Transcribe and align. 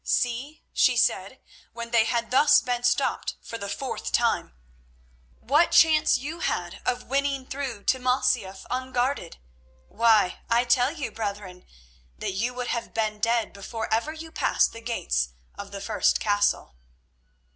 "See," 0.03 0.63
she 0.73 0.97
said, 0.97 1.39
when 1.73 1.91
they 1.91 2.05
had 2.05 2.31
thus 2.31 2.59
been 2.59 2.81
stopped 2.81 3.35
for 3.39 3.59
the 3.59 3.69
fourth 3.69 4.11
time, 4.11 4.55
"what 5.39 5.69
chance 5.73 6.17
you 6.17 6.39
had 6.39 6.81
of 6.87 7.03
winning 7.03 7.45
through 7.45 7.83
to 7.83 7.99
Masyaf 7.99 8.65
unguarded. 8.71 9.37
Why, 9.89 10.39
I 10.49 10.63
tell 10.65 10.91
you, 10.91 11.11
brethren, 11.11 11.67
that 12.17 12.31
you 12.33 12.51
would 12.55 12.69
have 12.69 12.95
been 12.95 13.19
dead 13.19 13.53
before 13.53 13.93
ever 13.93 14.11
you 14.11 14.31
passed 14.31 14.73
the 14.73 14.81
gates 14.81 15.33
of 15.53 15.69
the 15.71 15.79
first 15.81 16.19
castle." 16.19 16.73